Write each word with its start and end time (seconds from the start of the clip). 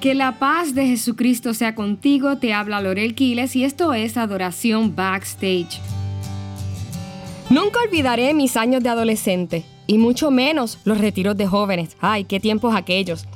Que 0.00 0.14
la 0.14 0.38
paz 0.38 0.76
de 0.76 0.86
Jesucristo 0.86 1.54
sea 1.54 1.74
contigo, 1.74 2.38
te 2.38 2.54
habla 2.54 2.80
Lorel 2.80 3.16
Quiles 3.16 3.56
y 3.56 3.64
esto 3.64 3.94
es 3.94 4.16
Adoración 4.16 4.94
Backstage. 4.94 5.80
Nunca 7.50 7.80
olvidaré 7.80 8.32
mis 8.32 8.56
años 8.56 8.80
de 8.84 8.90
adolescente 8.90 9.64
y 9.88 9.98
mucho 9.98 10.30
menos 10.30 10.78
los 10.84 10.98
retiros 10.98 11.36
de 11.36 11.48
jóvenes. 11.48 11.96
Ay, 12.00 12.24
qué 12.24 12.38
tiempos 12.38 12.76
aquellos. 12.76 13.26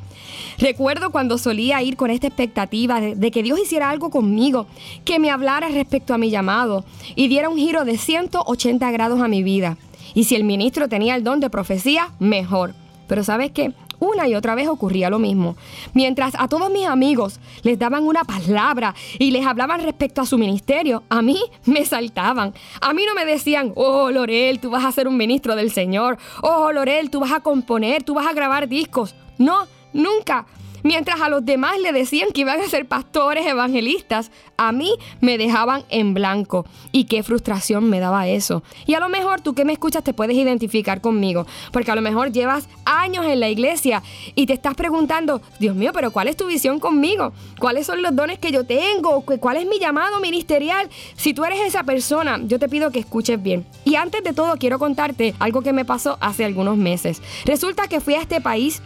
Recuerdo 0.57 1.11
cuando 1.11 1.37
solía 1.37 1.83
ir 1.83 1.97
con 1.97 2.11
esta 2.11 2.29
expectativa 2.29 3.01
de, 3.01 3.17
de, 3.17 3.31
que 3.33 3.43
Dios 3.43 3.59
hiciera 3.59 3.91
algo 3.91 4.11
conmigo, 4.11 4.69
que 5.05 5.19
me 5.19 5.31
hablara 5.31 5.69
respecto 5.69 6.15
a 6.15 6.19
mi 6.19 6.31
llamado 6.31 6.85
y 7.17 7.27
diera 7.27 7.49
un 7.49 7.57
giro 7.57 7.85
de 7.85 7.99
180 7.99 8.89
grados 8.93 9.21
a 9.21 9.27
mi 9.27 9.43
vida. 9.43 9.79
Y 10.15 10.25
si 10.25 10.37
el 10.37 10.45
ministro 10.45 10.89
tenía 10.89 11.17
el 11.17 11.25
don 11.25 11.41
de 11.41 11.51
profecía, 11.51 12.11
mejor. 12.21 12.75
Pero 13.09 13.25
¿sabes 13.25 13.51
qué? 13.51 13.73
Una 14.03 14.27
y 14.27 14.35
otra 14.35 14.57
vez 14.57 14.67
ocurría 14.67 15.11
lo 15.11 15.21
mismo. 15.21 15.55
Mientras 15.95 16.35
a 16.37 16.49
todos 16.49 16.73
mis 16.73 16.89
amigos 16.89 17.39
les 17.63 17.79
daban 17.79 18.03
una 18.03 18.25
palabra 18.25 18.97
y 19.21 19.31
les 19.31 19.47
hablaban 19.47 19.81
respecto 19.81 20.21
a 20.21 20.27
su 20.27 20.39
ministerio, 20.39 21.05
a 21.09 21.23
mí 21.23 21.41
me 21.67 21.85
saltaban. 21.85 22.53
A 22.81 22.93
mí 22.95 23.05
no 23.07 23.15
me 23.15 23.25
decían, 23.25 23.73
oh 23.77 24.11
Lorel, 24.11 24.59
tú 24.59 24.71
vas 24.71 24.85
a 24.85 24.91
ser 24.91 25.07
un 25.07 25.17
ministro 25.17 25.55
del 25.55 25.71
Señor. 25.71 26.19
Oh 26.43 26.73
Lorel, 26.73 27.11
tú 27.11 27.21
vas 27.21 27.31
a 27.31 27.39
componer, 27.39 28.03
tú 28.03 28.15
vas 28.15 28.27
a 28.27 28.33
grabar 28.33 28.69
discos. 28.69 29.15
No, 29.39 29.69
nunca. 29.93 30.47
Mientras 30.83 31.21
a 31.21 31.29
los 31.29 31.45
demás 31.45 31.79
le 31.81 31.93
decían 31.93 32.31
que 32.33 32.41
iban 32.41 32.61
a 32.61 32.69
ser 32.69 32.87
pastores 32.87 33.47
evangelistas, 33.47 34.31
a 34.57 34.73
mí 34.73 34.93
me 35.21 35.39
dejaban 35.39 35.85
en 35.91 36.15
blanco. 36.15 36.67
Y 36.91 37.05
qué 37.05 37.23
frustración 37.23 37.89
me 37.89 38.01
daba 38.01 38.29
eso. 38.29 38.63
Y 38.87 38.95
a 38.95 39.01
lo 39.01 39.09
mejor 39.09 39.41
tú 39.41 39.55
que 39.55 39.65
me 39.65 39.73
escuchas 39.73 40.03
te 40.03 40.13
puedes 40.13 40.37
identificar 40.37 41.01
conmigo, 41.01 41.47
porque 41.73 41.91
a 41.91 41.95
lo 41.95 42.03
mejor 42.03 42.33
llevas 42.33 42.69
años 42.85 43.25
en 43.27 43.41
la 43.41 43.49
iglesia 43.49 44.03
y 44.35 44.47
te 44.47 44.53
estás 44.53 44.75
preguntando, 44.75 45.41
Dios 45.61 45.77
mío, 45.77 45.93
pero 45.93 46.11
¿cuál 46.11 46.29
es 46.29 46.37
tu 46.37 46.47
visión 46.47 46.81
conmigo? 46.81 47.33
¿Cuáles 47.59 47.87
son 47.87 48.03
los 48.03 48.15
dones 48.15 48.39
que 48.39 48.51
yo 48.51 48.65
tengo? 48.65 49.23
¿Cuál 49.23 49.57
es 49.57 49.67
mi 49.67 49.79
llamado 49.79 50.21
ministerial? 50.21 50.89
Si 51.17 51.35
tú 51.35 51.45
eres 51.45 51.61
esa 51.61 51.85
persona, 51.85 52.41
yo 52.45 52.59
te 52.59 52.69
pido 52.69 52.91
que 52.91 52.99
escuches 52.99 53.43
bien. 53.43 53.65
Y 53.85 53.97
antes 53.97 54.23
de 54.25 54.33
todo 54.33 54.57
quiero 54.57 54.79
contarte 54.79 55.35
algo 55.39 55.63
que 55.63 55.73
me 55.73 55.85
pasó 55.85 56.19
hace 56.21 56.45
algunos 56.45 56.77
meses. 56.77 57.23
Resulta 57.45 57.89
que 57.89 58.01
fui 58.01 58.15
a 58.15 58.21
este 58.21 58.41
país 58.41 58.83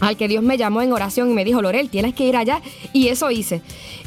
al 0.00 0.16
que 0.16 0.28
Dios 0.28 0.42
me 0.42 0.56
llamó 0.56 0.82
en 0.82 0.92
oración 0.92 1.30
y 1.30 1.34
me 1.34 1.44
dijo, 1.44 1.62
Lorel, 1.62 1.90
tienes 1.90 2.14
que 2.14 2.26
ir 2.26 2.36
allá. 2.36 2.60
Y 2.92 3.08
eso 3.08 3.30
hice. 3.30 3.62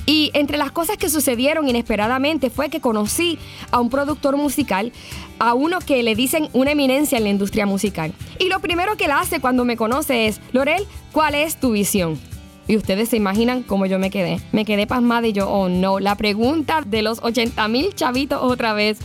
Y 0.05 0.31
entre 0.33 0.57
las 0.57 0.71
cosas 0.71 0.97
que 0.97 1.09
sucedieron 1.09 1.67
inesperadamente 1.67 2.49
fue 2.49 2.69
que 2.69 2.81
conocí 2.81 3.37
a 3.71 3.79
un 3.79 3.89
productor 3.89 4.37
musical, 4.37 4.91
a 5.39 5.53
uno 5.53 5.79
que 5.79 6.01
le 6.03 6.15
dicen 6.15 6.49
una 6.53 6.71
eminencia 6.71 7.17
en 7.17 7.23
la 7.23 7.29
industria 7.29 7.65
musical. 7.65 8.13
Y 8.39 8.49
lo 8.49 8.59
primero 8.59 8.97
que 8.97 9.05
él 9.05 9.11
hace 9.11 9.39
cuando 9.39 9.65
me 9.65 9.77
conoce 9.77 10.27
es, 10.27 10.41
Lorel, 10.53 10.85
¿cuál 11.11 11.35
es 11.35 11.57
tu 11.57 11.71
visión? 11.71 12.19
Y 12.67 12.77
ustedes 12.77 13.09
se 13.09 13.17
imaginan 13.17 13.63
cómo 13.63 13.85
yo 13.85 13.99
me 13.99 14.09
quedé. 14.09 14.39
Me 14.51 14.65
quedé 14.65 14.87
pasmada 14.87 15.27
y 15.27 15.33
yo, 15.33 15.49
oh 15.49 15.67
no, 15.67 15.99
la 15.99 16.15
pregunta 16.15 16.81
de 16.85 17.01
los 17.01 17.19
80 17.21 17.67
mil 17.67 17.93
chavitos 17.95 18.39
otra 18.41 18.73
vez. 18.73 18.99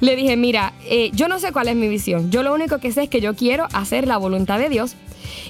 Le 0.00 0.14
dije, 0.14 0.36
mira, 0.36 0.74
eh, 0.84 1.10
yo 1.12 1.28
no 1.28 1.40
sé 1.40 1.50
cuál 1.52 1.68
es 1.68 1.76
mi 1.76 1.88
visión. 1.88 2.30
Yo 2.30 2.42
lo 2.42 2.54
único 2.54 2.78
que 2.78 2.92
sé 2.92 3.04
es 3.04 3.08
que 3.08 3.20
yo 3.20 3.34
quiero 3.34 3.66
hacer 3.72 4.06
la 4.06 4.16
voluntad 4.16 4.58
de 4.58 4.68
Dios 4.68 4.94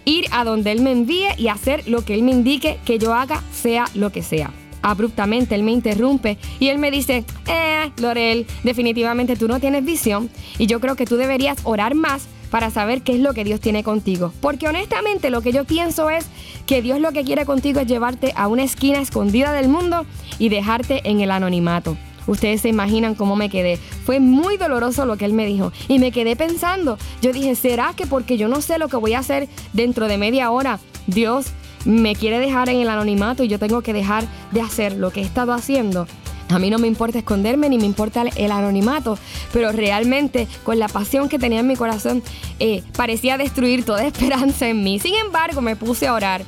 ir 0.05 0.27
a 0.31 0.45
donde 0.45 0.73
Él 0.73 0.81
me 0.81 0.93
envíe 0.93 1.29
y 1.37 1.49
hacer 1.49 1.87
lo 1.89 2.05
que 2.05 2.15
Él 2.15 2.23
me 2.23 2.33
indique 2.33 2.79
que 2.85 2.99
yo 2.99 3.15
haga, 3.15 3.43
sea 3.53 3.87
lo 3.95 4.11
que 4.11 4.23
sea. 4.23 4.53
Abruptamente 4.83 5.55
Él 5.55 5.63
me 5.63 5.73
interrumpe 5.73 6.39
y 6.61 6.69
Él 6.69 6.79
me 6.79 6.91
dice, 6.91 7.25
eh, 7.47 7.91
Lorel, 8.01 8.47
definitivamente 8.63 9.37
tú 9.37 9.49
no 9.49 9.61
tienes 9.61 9.85
visión 9.85 10.31
y 10.59 10.67
yo 10.67 10.81
creo 10.81 10.97
que 10.97 11.07
tú 11.07 11.17
deberías 11.17 11.59
orar 11.65 11.95
más 11.95 12.29
para 12.51 12.71
saber 12.71 13.03
qué 13.03 13.13
es 13.13 13.21
lo 13.21 13.35
que 13.35 13.45
Dios 13.45 13.61
tiene 13.61 13.83
contigo. 13.85 14.33
Porque 14.41 14.69
honestamente 14.69 15.31
lo 15.31 15.43
que 15.43 15.53
yo 15.53 15.65
pienso 15.65 16.11
es 16.11 16.27
que 16.67 16.83
Dios 16.83 17.01
lo 17.01 17.13
que 17.13 17.25
quiere 17.25 17.45
contigo 17.45 17.81
es 17.81 17.87
llevarte 17.87 18.33
a 18.37 18.49
una 18.49 18.65
esquina 18.65 19.01
escondida 19.01 19.53
del 19.53 19.69
mundo 19.69 20.07
y 20.39 20.49
dejarte 20.49 21.09
en 21.09 21.21
el 21.21 21.31
anonimato. 21.31 21.97
Ustedes 22.29 22.61
se 22.61 22.69
imaginan 22.69 23.17
cómo 23.17 23.35
me 23.35 23.51
quedé. 23.51 23.79
Fue 24.05 24.21
muy 24.21 24.57
doloroso 24.57 25.05
lo 25.05 25.17
que 25.17 25.25
él 25.25 25.33
me 25.33 25.47
dijo. 25.47 25.73
Y 25.89 25.99
me 25.99 26.13
quedé 26.13 26.37
pensando. 26.37 26.99
Yo 27.21 27.33
dije, 27.33 27.57
¿será 27.57 27.95
que 27.97 28.07
porque 28.07 28.37
yo 28.37 28.47
no 28.47 28.61
sé 28.61 28.79
lo 28.79 28.89
que 28.89 28.97
voy 28.97 29.15
a 29.15 29.19
hacer 29.19 29.49
dentro 29.73 30.07
de 30.07 30.19
media 30.19 30.51
hora, 30.53 30.79
Dios 31.07 31.47
me 31.85 32.15
quiere 32.15 32.39
dejar 32.39 32.69
en 32.69 32.81
el 32.81 32.89
anonimato 32.89 33.43
y 33.43 33.49
yo 33.49 33.59
tengo 33.59 33.83
que 33.83 33.93
dejar 33.93 34.25
de 34.53 34.61
hacer 34.61 34.93
lo 34.93 35.11
que 35.11 35.21
he 35.21 35.25
estado 35.25 35.53
haciendo? 35.53 36.07
A 36.51 36.59
mí 36.59 36.71
no 36.71 36.79
me 36.79 36.87
importa 36.87 37.19
esconderme 37.19 37.69
ni 37.69 37.77
me 37.77 37.85
importa 37.85 38.25
el 38.37 38.53
anonimato, 38.53 39.19
pero 39.53 39.71
realmente 39.73 40.49
con 40.65 40.79
la 40.79 40.89
pasión 40.89 41.29
que 41.29 41.39
tenía 41.39 41.61
en 41.61 41.67
mi 41.67 41.77
corazón 41.77 42.23
eh, 42.59 42.83
parecía 42.97 43.37
destruir 43.37 43.85
toda 43.85 44.07
esperanza 44.07 44.69
en 44.69 44.83
mí. 44.83 44.99
Sin 44.99 45.15
embargo, 45.15 45.61
me 45.61 45.77
puse 45.77 46.07
a 46.07 46.15
orar 46.15 46.43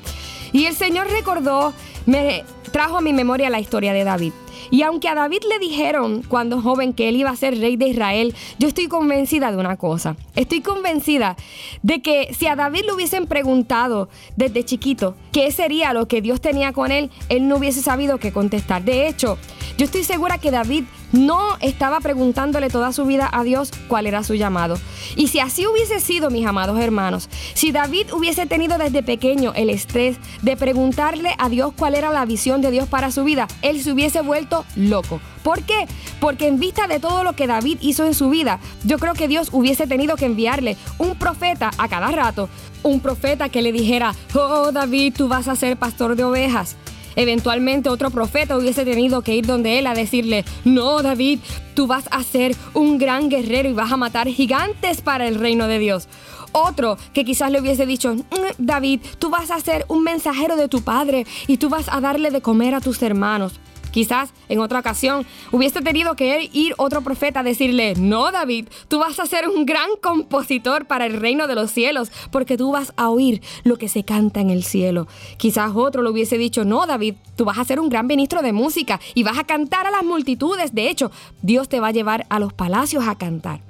y 0.53 0.67
el 0.67 0.75
Señor 0.75 1.09
recordó, 1.11 1.73
me 2.07 2.45
trajo 2.71 2.99
a 2.99 3.01
mi 3.01 3.13
memoria 3.13 3.51
la 3.51 3.61
historia 3.61 3.93
de 3.93 4.05
David. 4.05 4.33
Y 4.71 4.83
aunque 4.83 5.09
a 5.09 5.15
David 5.15 5.43
le 5.49 5.59
dijeron 5.59 6.23
cuando 6.23 6.61
joven 6.61 6.93
que 6.93 7.09
él 7.09 7.17
iba 7.17 7.31
a 7.31 7.37
ser 7.37 7.59
rey 7.59 7.77
de 7.77 7.89
Israel, 7.89 8.35
yo 8.59 8.69
estoy 8.69 8.89
convencida 8.89 9.51
de 9.51 9.57
una 9.57 9.77
cosa. 9.77 10.17
Estoy 10.37 10.61
convencida 10.61 11.37
de 11.83 12.03
que 12.03 12.33
si 12.35 12.47
a 12.47 12.57
David 12.57 12.83
le 12.87 12.93
hubiesen 12.93 13.27
preguntado 13.27 14.09
desde 14.37 14.65
chiquito 14.65 15.17
qué 15.33 15.51
sería 15.51 15.93
lo 15.93 16.07
que 16.07 16.23
Dios 16.23 16.41
tenía 16.41 16.73
con 16.73 16.93
él, 16.93 17.11
él 17.29 17.49
no 17.49 17.57
hubiese 17.57 17.83
sabido 17.83 18.19
qué 18.19 18.33
contestar. 18.33 18.85
De 18.85 19.09
hecho, 19.09 19.39
yo 19.77 19.85
estoy 19.85 20.05
segura 20.05 20.39
que 20.39 20.51
David 20.51 20.85
no 21.13 21.57
estaba 21.61 22.01
preguntándole 22.01 22.69
toda 22.69 22.93
su 22.93 23.05
vida 23.05 23.29
a 23.33 23.43
Dios 23.43 23.71
cuál 23.89 24.07
era 24.07 24.23
su 24.25 24.35
llamado. 24.35 24.79
Y 25.17 25.29
si 25.29 25.41
así 25.41 25.67
hubiese 25.67 26.01
sido, 26.01 26.31
mis 26.31 26.47
amados 26.47 26.79
hermanos, 26.81 27.29
si 27.55 27.73
David 27.73 28.13
hubiese 28.13 28.47
tenido 28.47 28.79
desde 28.79 29.03
pequeño 29.03 29.53
el 29.55 29.71
estrés 29.71 30.19
de 30.43 30.57
preguntarle 30.57 31.35
a 31.39 31.49
Dios 31.49 31.73
cuál 31.77 31.95
era 31.95 32.11
la 32.11 32.25
visión 32.25 32.61
de 32.61 32.71
Dios 32.71 32.89
para 32.89 33.11
su 33.11 33.25
vida, 33.25 33.49
él 33.63 33.83
se 33.83 33.93
hubiese 33.93 34.21
vuelto 34.23 34.65
loco. 34.77 35.21
¿Por 35.43 35.63
qué? 35.63 35.87
Porque 36.21 36.47
en 36.47 36.59
vista 36.59 36.87
de 36.87 37.01
todo 37.01 37.25
lo 37.25 37.35
que 37.35 37.47
David 37.47 37.79
hizo 37.81 38.05
en 38.05 38.15
su 38.15 38.29
vida, 38.29 38.61
yo 38.85 38.99
creo 38.99 39.15
que 39.15 39.29
Dios 39.29 39.49
hubiese 39.53 39.87
tenido 39.87 40.17
que 40.17 40.27
enviarle 40.27 40.77
un 40.99 41.17
profeta 41.17 41.71
a 41.79 41.89
cada 41.89 42.11
rato. 42.11 42.49
Un 42.83 43.01
profeta 43.01 43.49
que 43.49 43.63
le 43.63 43.73
dijera, 43.73 44.15
oh 44.35 44.73
David, 44.73 45.15
tú 45.17 45.29
vas 45.29 45.49
a 45.49 45.57
ser 45.57 45.77
pastor 45.77 46.17
de 46.17 46.25
ovejas. 46.25 46.77
Eventualmente 47.17 47.89
otro 47.89 48.11
profeta 48.11 48.57
hubiese 48.57 48.85
tenido 48.85 49.23
que 49.23 49.35
ir 49.35 49.47
donde 49.47 49.79
él 49.79 49.87
a 49.87 49.95
decirle, 49.95 50.45
no 50.65 51.03
David, 51.03 51.41
tú 51.75 51.87
vas 51.87 52.05
a 52.11 52.23
ser 52.23 52.55
un 52.75 52.99
gran 52.99 53.29
guerrero 53.29 53.69
y 53.69 53.73
vas 53.73 53.93
a 53.93 53.97
matar 53.97 54.29
gigantes 54.29 55.01
para 55.01 55.27
el 55.27 55.37
reino 55.37 55.67
de 55.67 55.79
Dios. 55.79 56.09
Otro 56.53 56.97
que 57.13 57.25
quizás 57.25 57.51
le 57.51 57.61
hubiese 57.61 57.87
dicho, 57.87 58.15
mm, 58.15 58.25
David, 58.59 59.01
tú 59.19 59.31
vas 59.31 59.51
a 59.51 59.61
ser 59.61 59.85
un 59.89 60.03
mensajero 60.03 60.57
de 60.57 60.69
tu 60.69 60.83
padre 60.83 61.27
y 61.47 61.57
tú 61.57 61.69
vas 61.69 61.89
a 61.89 62.01
darle 62.01 62.31
de 62.31 62.41
comer 62.41 62.75
a 62.75 62.81
tus 62.81 63.03
hermanos. 63.03 63.61
Quizás 63.91 64.33
en 64.49 64.61
otra 64.61 64.79
ocasión 64.79 65.27
hubiese 65.51 65.81
tenido 65.81 66.15
que 66.15 66.49
ir 66.53 66.75
otro 66.79 67.03
profeta 67.03 67.41
a 67.41 67.43
decirle, 67.43 67.95
no 67.97 68.31
David, 68.31 68.69
tú 68.89 68.99
vas 68.99 69.19
a 69.19 69.27
ser 69.27 69.49
un 69.49 69.67
gran 69.67 69.89
compositor 70.01 70.87
para 70.87 71.07
el 71.07 71.19
reino 71.21 71.47
de 71.47 71.55
los 71.55 71.71
cielos, 71.71 72.13
porque 72.31 72.57
tú 72.57 72.73
vas 72.73 72.93
a 72.97 73.09
oír 73.09 73.43
lo 73.65 73.77
que 73.77 73.89
se 73.89 74.05
canta 74.05 74.41
en 74.41 74.51
el 74.51 74.63
cielo. 74.63 75.09
Quizás 75.39 75.73
otro 75.75 76.03
le 76.03 76.11
hubiese 76.11 76.39
dicho, 76.39 76.65
no 76.65 76.87
David, 76.87 77.17
tú 77.37 77.45
vas 77.45 77.59
a 77.59 77.65
ser 77.65 77.81
un 77.81 77.89
gran 77.89 78.07
ministro 78.07 78.43
de 78.43 78.53
música 78.53 79.01
y 79.15 79.23
vas 79.23 79.39
a 79.39 79.45
cantar 79.45 79.87
a 79.87 79.91
las 79.91 80.05
multitudes. 80.05 80.75
De 80.75 80.89
hecho, 80.89 81.11
Dios 81.43 81.69
te 81.69 81.81
va 81.81 81.89
a 81.89 81.93
llevar 81.93 82.27
a 82.29 82.39
los 82.39 82.53
palacios 82.53 83.07
a 83.09 83.17
cantar. 83.17 83.61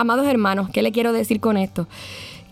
Amados 0.00 0.26
hermanos, 0.26 0.70
¿qué 0.72 0.80
le 0.80 0.92
quiero 0.92 1.12
decir 1.12 1.40
con 1.40 1.58
esto? 1.58 1.86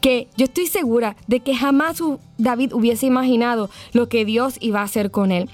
que 0.03 0.29
yo 0.37 0.45
estoy 0.45 0.67
segura 0.67 1.17
de 1.29 1.41
que 1.41 1.57
jamás 1.57 2.03
David 2.37 2.75
hubiese 2.75 3.07
imaginado 3.07 3.71
lo 3.95 4.11
que 4.11 4.27
Dios 4.27 4.59
iba 4.61 4.81
a 4.81 4.85
hacer 4.85 5.11
con 5.11 5.33
él. 5.33 5.49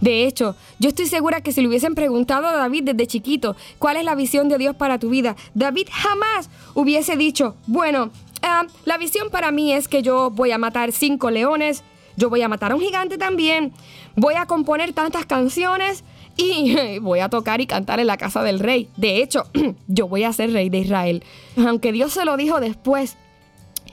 De 0.00 0.24
hecho, 0.24 0.54
yo 0.78 0.90
estoy 0.90 1.06
segura 1.06 1.40
que 1.40 1.50
si 1.50 1.60
le 1.60 1.66
hubiesen 1.66 1.96
preguntado 1.96 2.46
a 2.46 2.56
David 2.56 2.84
desde 2.84 3.08
chiquito 3.08 3.56
cuál 3.80 3.96
es 3.96 4.04
la 4.04 4.14
visión 4.14 4.48
de 4.48 4.56
Dios 4.56 4.76
para 4.76 5.00
tu 5.00 5.10
vida, 5.10 5.34
David 5.52 5.88
jamás 5.90 6.48
hubiese 6.74 7.16
dicho, 7.16 7.56
bueno, 7.66 8.10
ah, 8.42 8.64
la 8.84 8.96
visión 8.96 9.28
para 9.28 9.50
mí 9.50 9.72
es 9.72 9.88
que 9.88 10.00
yo 10.00 10.30
voy 10.30 10.52
a 10.52 10.58
matar 10.58 10.92
cinco 10.92 11.32
leones, 11.32 11.82
yo 12.16 12.30
voy 12.30 12.42
a 12.42 12.48
matar 12.48 12.70
a 12.70 12.76
un 12.76 12.80
gigante 12.80 13.18
también, 13.18 13.72
voy 14.14 14.34
a 14.34 14.46
componer 14.46 14.92
tantas 14.92 15.26
canciones 15.26 16.04
y 16.36 16.98
voy 17.00 17.20
a 17.20 17.28
tocar 17.28 17.60
y 17.60 17.66
cantar 17.66 18.00
en 18.00 18.06
la 18.06 18.16
casa 18.16 18.42
del 18.42 18.58
rey. 18.58 18.88
De 18.96 19.22
hecho, 19.22 19.44
yo 19.88 20.08
voy 20.08 20.24
a 20.24 20.32
ser 20.32 20.52
rey 20.52 20.70
de 20.70 20.78
Israel. 20.78 21.24
Aunque 21.56 21.92
Dios 21.92 22.12
se 22.12 22.24
lo 22.24 22.36
dijo 22.36 22.60
después, 22.60 23.16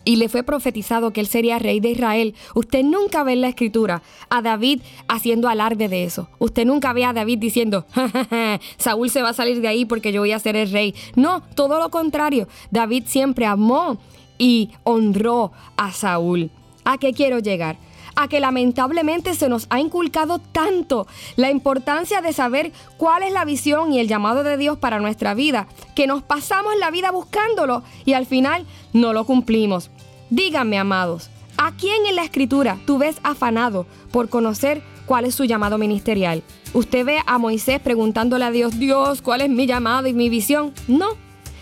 y 0.05 0.15
le 0.15 0.29
fue 0.29 0.43
profetizado 0.43 1.11
que 1.11 1.21
él 1.21 1.27
sería 1.27 1.59
rey 1.59 1.79
de 1.79 1.91
Israel. 1.91 2.33
Usted 2.55 2.83
nunca 2.83 3.23
ve 3.23 3.33
en 3.33 3.41
la 3.41 3.49
escritura 3.49 4.01
a 4.29 4.41
David 4.41 4.81
haciendo 5.07 5.49
alarde 5.49 5.87
de 5.87 6.03
eso. 6.03 6.29
Usted 6.39 6.65
nunca 6.65 6.93
ve 6.93 7.05
a 7.05 7.13
David 7.13 7.37
diciendo, 7.37 7.85
Saúl 8.77 9.09
se 9.09 9.21
va 9.21 9.29
a 9.29 9.33
salir 9.33 9.61
de 9.61 9.67
ahí 9.67 9.85
porque 9.85 10.11
yo 10.11 10.21
voy 10.21 10.31
a 10.31 10.39
ser 10.39 10.55
el 10.55 10.71
rey. 10.71 10.95
No, 11.15 11.43
todo 11.53 11.79
lo 11.79 11.89
contrario. 11.89 12.47
David 12.71 13.03
siempre 13.07 13.45
amó 13.45 13.99
y 14.37 14.71
honró 14.83 15.51
a 15.77 15.91
Saúl. 15.91 16.49
¿A 16.85 16.97
qué 16.97 17.13
quiero 17.13 17.39
llegar? 17.39 17.77
A 18.15 18.27
que 18.27 18.39
lamentablemente 18.39 19.33
se 19.33 19.49
nos 19.49 19.67
ha 19.69 19.79
inculcado 19.79 20.39
tanto 20.39 21.07
la 21.35 21.49
importancia 21.49 22.21
de 22.21 22.33
saber 22.33 22.71
cuál 22.97 23.23
es 23.23 23.31
la 23.33 23.45
visión 23.45 23.93
y 23.93 23.99
el 23.99 24.07
llamado 24.07 24.43
de 24.43 24.57
Dios 24.57 24.77
para 24.77 24.99
nuestra 24.99 25.33
vida, 25.33 25.67
que 25.95 26.07
nos 26.07 26.23
pasamos 26.23 26.73
la 26.79 26.91
vida 26.91 27.11
buscándolo 27.11 27.83
y 28.05 28.13
al 28.13 28.25
final 28.25 28.65
no 28.93 29.13
lo 29.13 29.25
cumplimos. 29.25 29.89
Díganme, 30.29 30.77
amados, 30.77 31.29
¿A 31.61 31.73
quién 31.73 32.05
en 32.05 32.15
la 32.15 32.23
escritura 32.23 32.77
tú 32.85 32.97
ves 32.99 33.17
afanado 33.21 33.85
por 34.13 34.29
conocer 34.29 34.81
cuál 35.05 35.25
es 35.25 35.35
su 35.35 35.43
llamado 35.43 35.77
ministerial? 35.77 36.41
¿Usted 36.73 37.05
ve 37.05 37.17
a 37.25 37.37
Moisés 37.37 37.81
preguntándole 37.81 38.45
a 38.45 38.51
Dios, 38.51 38.79
Dios, 38.79 39.21
¿cuál 39.21 39.41
es 39.41 39.49
mi 39.49 39.65
llamado 39.65 40.07
y 40.07 40.13
mi 40.13 40.29
visión? 40.29 40.73
No. 40.87 41.09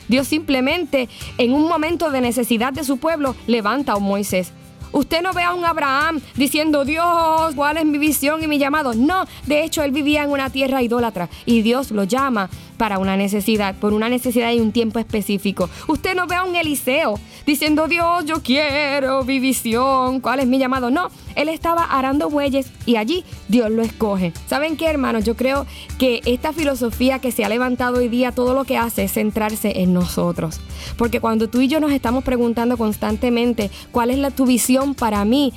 Dios 0.08 0.28
simplemente 0.28 1.10
en 1.40 1.52
un 1.52 1.68
momento 1.68 2.12
de 2.12 2.22
necesidad 2.22 2.74
de 2.74 2.84
su 2.84 2.98
pueblo 2.98 3.36
levanta 3.48 3.94
a 3.94 3.98
Moisés. 3.98 4.54
Usted 4.92 5.22
no 5.22 5.34
ve 5.34 5.44
a 5.44 5.54
un 5.54 5.66
Abraham 5.66 6.22
diciendo, 6.36 6.86
Dios, 6.86 7.54
¿cuál 7.56 7.78
es 7.78 7.86
mi 7.86 7.98
visión 7.98 8.44
y 8.44 8.48
mi 8.48 8.58
llamado? 8.58 8.94
No, 8.94 9.26
de 9.46 9.64
hecho 9.64 9.84
él 9.84 9.92
vivía 9.92 10.24
en 10.24 10.32
una 10.32 10.50
tierra 10.50 10.82
idólatra 10.82 11.30
y 11.46 11.62
Dios 11.62 11.92
lo 11.92 12.04
llama 12.04 12.50
para 12.78 13.00
una 13.00 13.18
necesidad, 13.18 13.76
por 13.76 13.94
una 13.94 14.10
necesidad 14.10 14.52
y 14.52 14.60
un 14.60 14.72
tiempo 14.72 15.00
específico. 15.00 15.70
Usted 15.88 16.16
no 16.16 16.28
ve 16.28 16.36
a 16.36 16.44
un 16.44 16.56
Eliseo 16.56 17.20
diciendo, 17.46 17.88
Dios, 17.88 18.26
yo 18.26 18.42
quiero 18.42 19.24
mi 19.24 19.40
visión, 19.40 20.20
¿cuál 20.20 20.40
es 20.40 20.48
mi 20.48 20.60
llamado? 20.60 20.90
No, 20.90 21.10
él 21.36 21.50
estaba 21.50 21.84
arando 21.84 22.30
bueyes 22.30 22.72
y 22.86 22.96
allí 22.96 23.24
Dios 23.48 23.70
lo 23.72 23.82
escoge. 23.82 24.34
¿Saben 24.48 24.78
qué, 24.78 24.88
hermanos? 24.88 25.24
Yo 25.24 25.36
creo 25.36 25.66
que 25.98 26.22
esta 26.26 26.54
filosofía 26.54 27.20
que 27.20 27.32
se 27.32 27.44
ha 27.44 27.50
levantado 27.50 27.98
hoy 27.98 28.10
día, 28.10 28.32
todo 28.32 28.54
lo 28.54 28.64
que 28.64 28.78
hace 28.78 29.04
es 29.04 29.14
centrarse 29.14 29.82
en 29.82 29.94
nosotros. 29.94 30.60
Porque 30.98 31.20
cuando 31.20 31.50
tú 31.50 31.62
y 31.62 31.68
yo 31.68 31.80
nos 31.80 31.92
estamos 31.92 32.24
preguntando 32.24 32.78
constantemente, 32.78 33.72
¿cuál 33.92 34.10
es 34.12 34.18
la, 34.18 34.32
tu 34.32 34.46
visión 34.46 34.96
para 34.96 35.26
mí? 35.26 35.54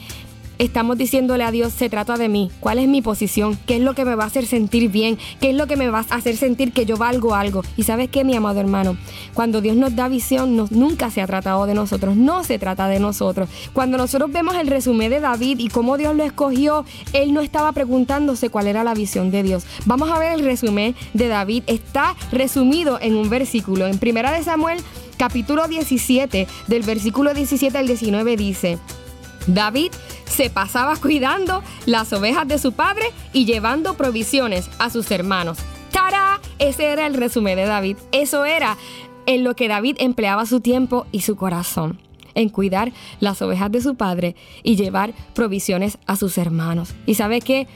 Estamos 0.60 0.98
diciéndole 0.98 1.42
a 1.42 1.50
Dios, 1.50 1.72
se 1.72 1.88
trata 1.88 2.18
de 2.18 2.28
mí, 2.28 2.50
cuál 2.60 2.78
es 2.78 2.86
mi 2.86 3.00
posición, 3.00 3.58
qué 3.66 3.76
es 3.76 3.82
lo 3.82 3.94
que 3.94 4.04
me 4.04 4.14
va 4.14 4.24
a 4.24 4.26
hacer 4.26 4.46
sentir 4.46 4.90
bien, 4.90 5.18
qué 5.40 5.50
es 5.50 5.56
lo 5.56 5.66
que 5.66 5.76
me 5.76 5.88
va 5.88 6.04
a 6.10 6.14
hacer 6.14 6.36
sentir 6.36 6.72
que 6.72 6.84
yo 6.84 6.98
valgo 6.98 7.34
algo. 7.34 7.62
Y 7.78 7.84
sabes 7.84 8.10
qué, 8.10 8.24
mi 8.24 8.36
amado 8.36 8.60
hermano, 8.60 8.98
cuando 9.32 9.62
Dios 9.62 9.74
nos 9.76 9.96
da 9.96 10.08
visión, 10.08 10.68
nunca 10.70 11.10
se 11.10 11.22
ha 11.22 11.26
tratado 11.26 11.64
de 11.64 11.72
nosotros, 11.72 12.14
no 12.14 12.44
se 12.44 12.58
trata 12.58 12.88
de 12.88 13.00
nosotros. 13.00 13.48
Cuando 13.72 13.96
nosotros 13.96 14.30
vemos 14.30 14.54
el 14.54 14.66
resumen 14.66 15.10
de 15.10 15.20
David 15.20 15.60
y 15.60 15.68
cómo 15.68 15.96
Dios 15.96 16.14
lo 16.14 16.24
escogió, 16.24 16.84
él 17.14 17.32
no 17.32 17.40
estaba 17.40 17.72
preguntándose 17.72 18.50
cuál 18.50 18.66
era 18.66 18.84
la 18.84 18.92
visión 18.92 19.30
de 19.30 19.42
Dios. 19.42 19.64
Vamos 19.86 20.10
a 20.10 20.18
ver 20.18 20.32
el 20.32 20.44
resumen 20.44 20.94
de 21.14 21.28
David, 21.28 21.62
está 21.68 22.14
resumido 22.32 22.98
en 23.00 23.16
un 23.16 23.30
versículo. 23.30 23.86
En 23.86 23.98
Primera 23.98 24.30
de 24.30 24.44
Samuel, 24.44 24.80
capítulo 25.16 25.66
17, 25.68 26.46
del 26.66 26.82
versículo 26.82 27.32
17 27.32 27.76
al 27.78 27.86
19 27.86 28.36
dice, 28.36 28.78
David 29.55 29.93
se 30.26 30.50
pasaba 30.50 30.97
cuidando 30.97 31.62
las 31.87 32.12
ovejas 32.12 32.47
de 32.47 32.58
su 32.58 32.73
padre 32.73 33.06
y 33.32 33.44
llevando 33.44 33.94
provisiones 33.94 34.70
a 34.79 34.91
sus 34.91 35.11
hermanos. 35.11 35.58
¡Tara! 35.93 36.41
Ese 36.58 36.87
era 36.87 37.06
el 37.06 37.14
resumen 37.14 37.56
de 37.56 37.64
David. 37.64 37.97
Eso 38.12 38.44
era 38.44 38.76
en 39.26 39.44
lo 39.44 39.55
que 39.55 39.69
David 39.69 39.97
empleaba 39.99 40.47
su 40.47 40.61
tiempo 40.61 41.06
y 41.12 41.23
su 41.23 41.37
corazón 41.37 42.00
en 42.35 42.49
cuidar 42.49 42.93
las 43.19 43.43
ovejas 43.43 43.73
de 43.73 43.81
su 43.81 43.97
padre 43.97 44.37
y 44.62 44.76
llevar 44.76 45.12
provisiones 45.35 45.99
a 46.06 46.17
sus 46.17 46.38
hermanos. 46.38 46.94
¿Y 47.06 47.14
sabe 47.14 47.41
qué? 47.41 47.67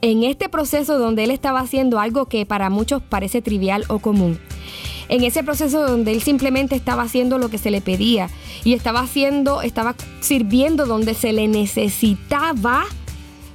En 0.00 0.22
este 0.22 0.48
proceso 0.48 0.98
donde 0.98 1.24
él 1.24 1.30
estaba 1.30 1.60
haciendo 1.60 1.98
algo 1.98 2.26
que 2.26 2.46
para 2.46 2.70
muchos 2.70 3.02
parece 3.02 3.42
trivial 3.42 3.84
o 3.88 3.98
común, 3.98 4.40
en 5.08 5.24
ese 5.24 5.42
proceso 5.42 5.86
donde 5.86 6.12
él 6.12 6.22
simplemente 6.22 6.76
estaba 6.76 7.02
haciendo 7.02 7.38
lo 7.38 7.48
que 7.48 7.58
se 7.58 7.70
le 7.70 7.80
pedía 7.80 8.28
y 8.64 8.74
estaba 8.74 9.00
haciendo, 9.00 9.62
estaba 9.62 9.94
sirviendo 10.20 10.86
donde 10.86 11.14
se 11.14 11.32
le 11.32 11.48
necesitaba 11.48 12.84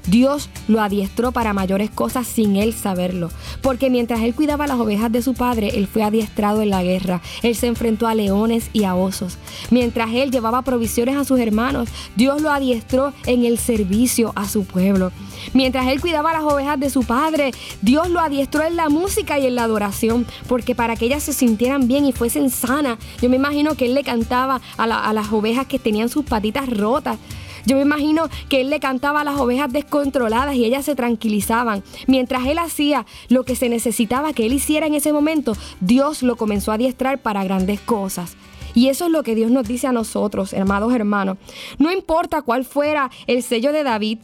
Dios 0.07 0.49
lo 0.67 0.81
adiestró 0.81 1.31
para 1.31 1.53
mayores 1.53 1.89
cosas 1.89 2.27
sin 2.27 2.55
él 2.55 2.73
saberlo, 2.73 3.29
porque 3.61 3.89
mientras 3.89 4.21
él 4.21 4.35
cuidaba 4.35 4.67
las 4.67 4.79
ovejas 4.79 5.11
de 5.11 5.21
su 5.21 5.33
padre, 5.33 5.71
él 5.75 5.87
fue 5.87 6.03
adiestrado 6.03 6.61
en 6.61 6.69
la 6.69 6.83
guerra, 6.83 7.21
él 7.41 7.55
se 7.55 7.67
enfrentó 7.67 8.07
a 8.07 8.15
leones 8.15 8.69
y 8.73 8.83
a 8.83 8.95
osos. 8.95 9.37
Mientras 9.69 10.11
él 10.13 10.31
llevaba 10.31 10.61
provisiones 10.61 11.15
a 11.15 11.23
sus 11.23 11.39
hermanos, 11.39 11.89
Dios 12.15 12.41
lo 12.41 12.51
adiestró 12.51 13.13
en 13.25 13.45
el 13.45 13.57
servicio 13.57 14.33
a 14.35 14.47
su 14.47 14.65
pueblo. 14.65 15.11
Mientras 15.53 15.87
él 15.87 15.99
cuidaba 15.99 16.33
las 16.33 16.43
ovejas 16.43 16.79
de 16.79 16.89
su 16.89 17.03
padre, 17.03 17.51
Dios 17.81 18.09
lo 18.09 18.19
adiestró 18.19 18.63
en 18.63 18.75
la 18.75 18.89
música 18.89 19.39
y 19.39 19.45
en 19.45 19.55
la 19.55 19.63
adoración, 19.63 20.25
porque 20.47 20.75
para 20.75 20.95
que 20.95 21.05
ellas 21.05 21.23
se 21.23 21.33
sintieran 21.33 21.87
bien 21.87 22.05
y 22.05 22.13
fuesen 22.13 22.49
sanas, 22.49 22.97
yo 23.21 23.29
me 23.29 23.35
imagino 23.35 23.75
que 23.75 23.85
él 23.85 23.93
le 23.93 24.03
cantaba 24.03 24.61
a, 24.77 25.13
las 25.13 25.31
ovejas 25.31 25.67
que 25.67 25.79
tenían 25.79 26.09
sus 26.09 26.25
patitas 26.25 26.69
rotas. 26.69 27.17
Yo 27.65 27.77
me 27.77 27.81
imagino 27.81 28.29
que 28.49 28.61
él 28.61 28.69
le 28.69 28.79
cantaba 28.79 29.21
a 29.21 29.23
las 29.23 29.39
ovejas 29.39 29.71
descontroladas 29.71 30.55
y 30.55 30.65
ellas 30.65 30.85
se 30.85 30.95
tranquilizaban. 30.95 31.83
Mientras 32.07 32.45
él 32.45 32.59
hacía 32.59 33.05
lo 33.29 33.43
que 33.43 33.55
se 33.55 33.69
necesitaba 33.69 34.33
que 34.33 34.45
él 34.45 34.53
hiciera 34.53 34.85
en 34.85 34.95
ese 34.95 35.13
momento, 35.13 35.53
Dios 35.79 36.23
lo 36.23 36.35
comenzó 36.35 36.71
a 36.71 36.75
adiestrar 36.75 37.19
para 37.19 37.43
grandes 37.43 37.79
cosas. 37.79 38.35
Y 38.75 38.87
eso 38.87 39.05
es 39.05 39.11
lo 39.11 39.23
que 39.23 39.35
Dios 39.35 39.51
nos 39.51 39.67
dice 39.67 39.87
a 39.87 39.91
nosotros, 39.91 40.53
amados 40.53 40.93
hermanos. 40.93 41.37
No 41.77 41.91
importa 41.91 42.41
cuál 42.41 42.65
fuera 42.65 43.11
el 43.27 43.43
sello 43.43 43.71
de 43.71 43.83
David, 43.83 44.19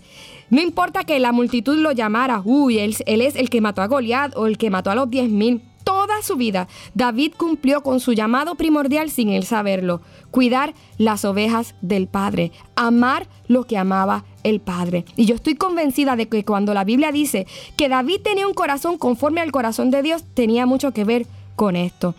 no 0.50 0.62
importa 0.62 1.03
que 1.03 1.19
la 1.19 1.31
multitud 1.31 1.77
lo 1.77 1.91
llamara, 1.91 2.41
uy, 2.44 2.80
él, 2.80 2.95
él 3.06 3.21
es 3.21 3.36
el 3.36 3.51
que 3.51 3.62
mató 3.62 3.83
a 3.83 3.88
Goliat 3.88 4.36
o 4.36 4.47
el 4.47 4.57
que 4.57 4.71
mató 4.71 4.89
a 4.89 4.95
los 4.95 5.09
diez 5.09 5.30
mil 5.30 5.62
toda 5.89 6.21
su 6.21 6.36
vida, 6.36 6.68
David 6.94 7.33
cumplió 7.36 7.81
con 7.81 8.00
su 8.00 8.13
llamado 8.13 8.53
primordial 8.53 9.09
sin 9.09 9.30
él 9.30 9.44
saberlo, 9.44 10.01
cuidar 10.30 10.75
las 11.00 11.25
ovejas 11.25 11.74
del 11.81 12.07
Padre, 12.07 12.51
amar 12.75 13.27
lo 13.47 13.63
que 13.63 13.75
amaba 13.75 14.24
el 14.44 14.59
Padre. 14.59 15.03
Y 15.15 15.25
yo 15.25 15.33
estoy 15.33 15.56
convencida 15.56 16.15
de 16.15 16.27
que 16.27 16.45
cuando 16.45 16.75
la 16.75 16.83
Biblia 16.83 17.12
dice 17.12 17.47
que 17.75 17.89
David 17.89 18.21
tenía 18.24 18.47
un 18.47 18.53
corazón 18.53 19.00
conforme 19.00 19.41
al 19.41 19.51
corazón 19.51 19.89
de 19.89 20.03
Dios, 20.03 20.24
tenía 20.36 20.68
mucho 20.68 20.91
que 20.91 21.06
ver 21.06 21.25
con 21.56 21.75
esto. 21.75 22.13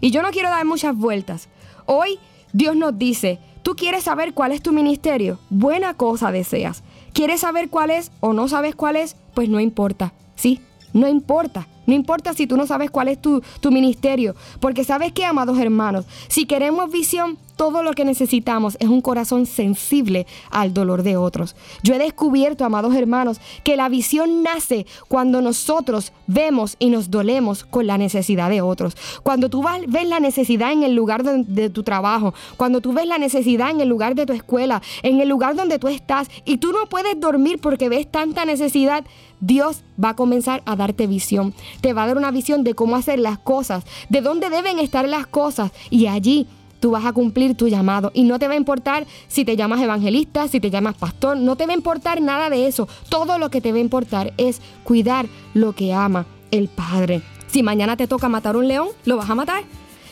Y 0.00 0.12
yo 0.12 0.22
no 0.22 0.30
quiero 0.30 0.48
dar 0.48 0.64
muchas 0.64 0.96
vueltas. 0.96 1.50
Hoy 1.84 2.18
Dios 2.54 2.74
nos 2.74 2.98
dice, 2.98 3.38
¿tú 3.62 3.76
quieres 3.76 4.04
saber 4.04 4.32
cuál 4.32 4.52
es 4.52 4.62
tu 4.62 4.72
ministerio? 4.72 5.38
Buena 5.50 5.92
cosa 5.92 6.32
deseas. 6.32 6.82
¿Quieres 7.12 7.42
saber 7.42 7.68
cuál 7.68 7.90
es 7.90 8.12
o 8.20 8.32
no 8.32 8.48
sabes 8.48 8.74
cuál 8.74 8.96
es? 8.96 9.14
Pues 9.34 9.50
no 9.50 9.60
importa. 9.60 10.14
Sí, 10.36 10.62
no 10.94 11.06
importa. 11.06 11.68
No 11.90 11.96
importa 11.96 12.34
si 12.34 12.46
tú 12.46 12.56
no 12.56 12.68
sabes 12.68 12.88
cuál 12.88 13.08
es 13.08 13.20
tu, 13.20 13.42
tu 13.58 13.72
ministerio, 13.72 14.36
porque 14.60 14.84
sabes 14.84 15.10
que, 15.10 15.24
amados 15.24 15.58
hermanos, 15.58 16.04
si 16.28 16.46
queremos 16.46 16.88
visión, 16.92 17.36
todo 17.60 17.82
lo 17.82 17.92
que 17.92 18.06
necesitamos 18.06 18.78
es 18.80 18.88
un 18.88 19.02
corazón 19.02 19.44
sensible 19.44 20.26
al 20.50 20.72
dolor 20.72 21.02
de 21.02 21.18
otros. 21.18 21.54
Yo 21.82 21.92
he 21.92 21.98
descubierto, 21.98 22.64
amados 22.64 22.94
hermanos, 22.94 23.38
que 23.64 23.76
la 23.76 23.90
visión 23.90 24.42
nace 24.42 24.86
cuando 25.08 25.42
nosotros 25.42 26.14
vemos 26.26 26.76
y 26.78 26.88
nos 26.88 27.10
dolemos 27.10 27.64
con 27.64 27.86
la 27.86 27.98
necesidad 27.98 28.48
de 28.48 28.62
otros. 28.62 28.96
Cuando 29.22 29.50
tú 29.50 29.62
ves 29.62 30.08
la 30.08 30.20
necesidad 30.20 30.72
en 30.72 30.84
el 30.84 30.94
lugar 30.94 31.22
de, 31.22 31.44
de 31.44 31.68
tu 31.68 31.82
trabajo, 31.82 32.32
cuando 32.56 32.80
tú 32.80 32.94
ves 32.94 33.04
la 33.04 33.18
necesidad 33.18 33.70
en 33.70 33.82
el 33.82 33.90
lugar 33.90 34.14
de 34.14 34.24
tu 34.24 34.32
escuela, 34.32 34.80
en 35.02 35.20
el 35.20 35.28
lugar 35.28 35.54
donde 35.54 35.78
tú 35.78 35.88
estás 35.88 36.30
y 36.46 36.56
tú 36.56 36.72
no 36.72 36.88
puedes 36.88 37.20
dormir 37.20 37.60
porque 37.60 37.90
ves 37.90 38.10
tanta 38.10 38.46
necesidad, 38.46 39.04
Dios 39.40 39.82
va 40.02 40.10
a 40.10 40.16
comenzar 40.16 40.62
a 40.64 40.76
darte 40.76 41.06
visión. 41.06 41.52
Te 41.82 41.92
va 41.92 42.04
a 42.04 42.06
dar 42.06 42.16
una 42.16 42.30
visión 42.30 42.64
de 42.64 42.72
cómo 42.72 42.96
hacer 42.96 43.18
las 43.18 43.38
cosas, 43.38 43.84
de 44.08 44.22
dónde 44.22 44.48
deben 44.48 44.78
estar 44.78 45.06
las 45.06 45.26
cosas 45.26 45.72
y 45.90 46.06
allí 46.06 46.46
tú 46.80 46.90
vas 46.90 47.04
a 47.04 47.12
cumplir 47.12 47.54
tu 47.54 47.68
llamado. 47.68 48.10
Y 48.14 48.24
no 48.24 48.38
te 48.38 48.48
va 48.48 48.54
a 48.54 48.56
importar 48.56 49.06
si 49.28 49.44
te 49.44 49.56
llamas 49.56 49.80
evangelista, 49.80 50.48
si 50.48 50.58
te 50.58 50.70
llamas 50.70 50.96
pastor, 50.96 51.36
no 51.36 51.56
te 51.56 51.66
va 51.66 51.72
a 51.72 51.76
importar 51.76 52.20
nada 52.20 52.50
de 52.50 52.66
eso. 52.66 52.88
Todo 53.08 53.38
lo 53.38 53.50
que 53.50 53.60
te 53.60 53.70
va 53.70 53.78
a 53.78 53.82
importar 53.82 54.32
es 54.36 54.60
cuidar 54.82 55.26
lo 55.54 55.74
que 55.74 55.92
ama 55.92 56.26
el 56.50 56.68
Padre. 56.68 57.22
Si 57.46 57.62
mañana 57.62 57.96
te 57.96 58.06
toca 58.06 58.28
matar 58.28 58.56
un 58.56 58.68
león, 58.68 58.88
lo 59.04 59.16
vas 59.16 59.30
a 59.30 59.34
matar. 59.34 59.64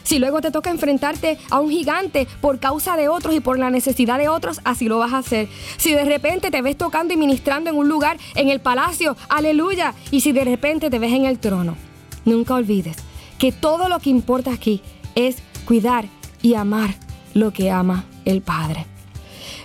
Si 0.03 0.19
luego 0.19 0.41
te 0.41 0.51
toca 0.51 0.71
enfrentarte 0.71 1.37
a 1.51 1.61
un 1.61 1.71
gigante 1.71 2.27
por 2.41 2.59
causa 2.59 2.97
de 2.97 3.09
otros 3.09 3.35
y 3.35 3.41
por 3.41 3.59
la 3.59 3.69
necesidad 3.69 4.17
de 4.17 4.31
otros, 4.31 4.61
así 4.65 4.89
lo 4.89 4.99
vas 4.99 5.13
a 5.13 5.19
hacer. 5.19 5.49
Si 5.77 5.93
de 5.93 6.05
repente 6.07 6.51
te 6.51 6.63
ves 6.63 6.79
tocando 6.79 7.13
y 7.13 7.19
ministrando 7.19 7.69
en 7.69 7.77
un 7.77 7.89
lugar, 7.89 8.17
en 8.35 8.49
el 8.49 8.61
palacio, 8.61 9.19
aleluya. 9.29 9.93
Y 10.11 10.23
si 10.23 10.33
de 10.33 10.45
repente 10.45 10.89
te 10.89 10.99
ves 10.99 11.13
en 11.13 11.27
el 11.27 11.39
trono, 11.39 11.77
nunca 12.25 12.55
olvides 12.55 12.97
que 13.39 13.53
todo 13.53 13.91
lo 13.91 13.99
que 13.99 14.09
importa 14.09 14.51
aquí 14.51 14.81
es 15.15 15.37
cuidar 15.67 16.07
y 16.43 16.55
amar 16.55 16.95
lo 17.35 17.53
que 17.53 17.71
ama 17.71 18.05
el 18.25 18.43
Padre. 18.43 18.87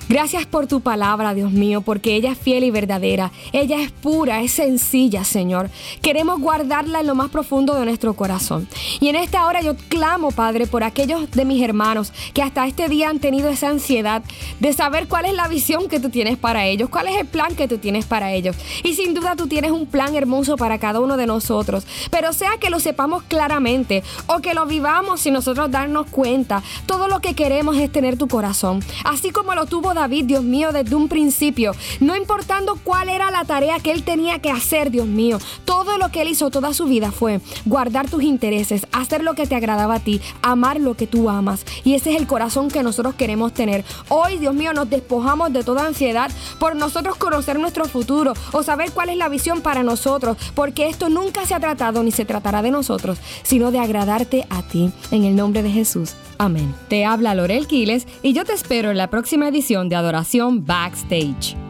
Gracias 0.09 0.45
por 0.45 0.67
tu 0.67 0.81
palabra, 0.81 1.33
Dios 1.33 1.51
mío, 1.51 1.81
porque 1.81 2.15
ella 2.15 2.33
es 2.33 2.37
fiel 2.37 2.65
y 2.65 2.71
verdadera. 2.71 3.31
Ella 3.53 3.81
es 3.81 3.89
pura, 3.91 4.41
es 4.41 4.51
sencilla, 4.51 5.23
Señor. 5.23 5.69
Queremos 6.01 6.41
guardarla 6.41 6.99
en 6.99 7.07
lo 7.07 7.15
más 7.15 7.29
profundo 7.29 7.73
de 7.75 7.85
nuestro 7.85 8.13
corazón. 8.13 8.67
Y 8.99 9.07
en 9.07 9.15
esta 9.15 9.45
hora 9.47 9.61
yo 9.61 9.75
clamo, 9.87 10.31
Padre, 10.31 10.67
por 10.67 10.83
aquellos 10.83 11.31
de 11.31 11.45
mis 11.45 11.63
hermanos 11.63 12.11
que 12.33 12.43
hasta 12.43 12.67
este 12.67 12.89
día 12.89 13.09
han 13.09 13.19
tenido 13.19 13.49
esa 13.49 13.69
ansiedad 13.69 14.23
de 14.59 14.73
saber 14.73 15.07
cuál 15.07 15.25
es 15.25 15.33
la 15.33 15.47
visión 15.47 15.87
que 15.87 16.01
tú 16.01 16.09
tienes 16.09 16.37
para 16.37 16.65
ellos, 16.65 16.89
cuál 16.89 17.07
es 17.07 17.15
el 17.17 17.25
plan 17.25 17.55
que 17.55 17.69
tú 17.69 17.77
tienes 17.77 18.05
para 18.05 18.33
ellos. 18.33 18.57
Y 18.83 18.95
sin 18.95 19.13
duda 19.13 19.37
tú 19.37 19.47
tienes 19.47 19.71
un 19.71 19.85
plan 19.85 20.15
hermoso 20.15 20.57
para 20.57 20.79
cada 20.79 20.99
uno 20.99 21.15
de 21.15 21.27
nosotros. 21.27 21.87
Pero 22.11 22.33
sea 22.33 22.57
que 22.59 22.69
lo 22.69 22.81
sepamos 22.81 23.23
claramente 23.23 24.03
o 24.27 24.39
que 24.39 24.53
lo 24.53 24.65
vivamos 24.65 25.21
sin 25.21 25.33
nosotros 25.33 25.71
darnos 25.71 26.07
cuenta, 26.07 26.61
todo 26.85 27.07
lo 27.07 27.21
que 27.21 27.35
queremos 27.35 27.77
es 27.77 27.89
tener 27.89 28.17
tu 28.17 28.27
corazón. 28.27 28.83
Así 29.05 29.31
como 29.31 29.55
lo 29.55 29.65
tuvo 29.65 29.92
David, 29.93 30.25
Dios 30.25 30.43
mío, 30.43 30.71
desde 30.71 30.95
un 30.95 31.07
principio. 31.07 31.73
No 31.99 32.15
importando 32.15 32.77
cuál 32.83 33.09
era 33.09 33.31
la 33.31 33.45
tarea 33.45 33.79
que 33.79 33.91
él 33.91 34.03
tenía 34.03 34.39
que 34.39 34.51
hacer, 34.51 34.91
Dios 34.91 35.07
mío. 35.07 35.39
Todo 35.65 35.97
lo 35.97 36.09
que 36.09 36.21
él 36.21 36.29
hizo 36.29 36.49
toda 36.49 36.73
su 36.73 36.85
vida 36.85 37.11
fue 37.11 37.41
guardar 37.65 38.09
tus 38.09 38.23
intereses, 38.23 38.87
hacer 38.91 39.23
lo 39.23 39.33
que 39.33 39.47
te 39.47 39.55
agradaba 39.55 39.95
a 39.95 39.99
ti, 39.99 40.21
amar 40.41 40.79
lo 40.79 40.95
que 40.95 41.07
tú 41.07 41.29
amas. 41.29 41.65
Y 41.83 41.95
ese 41.95 42.11
es 42.11 42.17
el 42.17 42.27
corazón 42.27 42.69
que 42.69 42.83
nosotros 42.83 43.15
queremos 43.15 43.53
tener. 43.53 43.83
Hoy, 44.09 44.37
Dios 44.37 44.53
mío, 44.53 44.73
nos 44.73 44.89
despojamos 44.89 45.53
de 45.53 45.63
toda 45.63 45.85
ansiedad 45.85 46.31
por 46.59 46.75
nosotros 46.75 47.17
conocer 47.17 47.59
nuestro 47.59 47.85
futuro 47.85 48.33
o 48.51 48.63
saber 48.63 48.91
cuál 48.91 49.09
es 49.09 49.17
la 49.17 49.29
visión 49.29 49.61
para 49.61 49.83
nosotros, 49.83 50.37
porque 50.55 50.87
esto 50.87 51.09
nunca 51.09 51.45
se 51.45 51.53
ha 51.53 51.59
tratado 51.59 52.03
ni 52.03 52.11
se 52.11 52.25
tratará 52.25 52.61
de 52.61 52.71
nosotros, 52.71 53.17
sino 53.43 53.71
de 53.71 53.79
agradarte 53.79 54.45
a 54.49 54.61
ti. 54.63 54.91
En 55.11 55.23
el 55.23 55.35
nombre 55.35 55.63
de 55.63 55.71
Jesús. 55.71 56.15
Amén. 56.43 56.75
Te 56.89 57.05
habla 57.05 57.35
Lorel 57.35 57.67
Quiles 57.67 58.05
y 58.21 58.33
yo 58.33 58.43
te 58.43 58.51
espero 58.51 58.91
en 58.91 58.97
la 58.97 59.09
próxima 59.09 59.47
edición 59.47 59.87
de 59.87 59.95
Adoración 59.95 60.65
Backstage. 60.65 61.62